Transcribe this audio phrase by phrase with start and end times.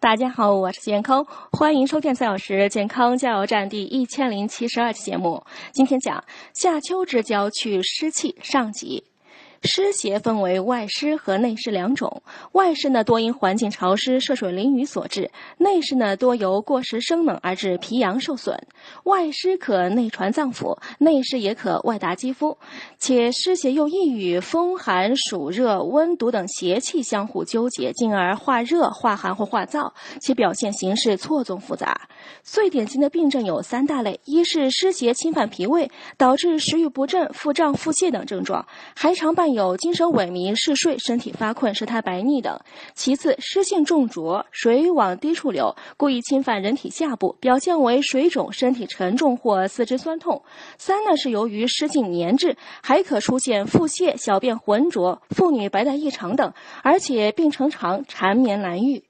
[0.00, 5.42] 大家好，我是健康，欢迎收听三小时健康加油站第一千零七十二期节目。
[5.72, 6.22] 今天讲
[6.54, 9.02] 夏秋之交去湿气上级。
[9.62, 12.22] 湿邪分为外湿和内湿两种，
[12.52, 18.56] 外湿呢多因环境潮湿、涉水淋雨所致，内湿呢多由过食生冷而致脾阳受损。
[19.04, 22.56] 外湿可内传脏腑，内湿也可外达肌肤，
[22.98, 29.90] 且湿邪又易与风寒、暑热、温毒等邪气相互纠结，进而化热、化寒或化燥，
[30.20, 32.08] 其表现形式错综复杂。
[32.42, 38.64] 最典型的病症有三大类：一是湿邪侵犯脾胃，导致食欲不振、腹胀、腹泻等症状，
[38.94, 42.58] 还常伴有精神萎靡、嗜睡、身体发困、舌苔白腻等；
[42.94, 50.42] 其次，湿性重浊，水往低处流，故意侵犯人体下部，表现为水肿、身体沉重或四肢酸痛；
[50.78, 56.52] 三呢是由于湿性粘滞，还可出现腹泻、小便浑浊、妇女白带异常等，
[56.82, 59.07] 而且病程长，缠绵难愈。